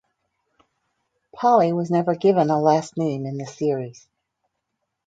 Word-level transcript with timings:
Polly 1.35 1.73
was 1.73 1.91
never 1.91 2.15
given 2.15 2.49
a 2.49 2.59
last 2.59 2.97
name 2.97 3.27
in 3.27 3.37
the 3.37 3.45
series. 3.45 4.07